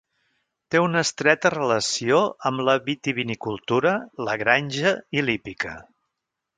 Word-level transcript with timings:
Té 0.75 0.79
una 0.83 1.03
estreta 1.07 1.51
relació 1.55 2.23
amb 2.51 2.65
la 2.71 2.75
vitivinicultura, 2.89 3.95
la 4.31 4.39
granja 4.47 4.99
i 5.21 5.29
l'hípica. 5.29 5.81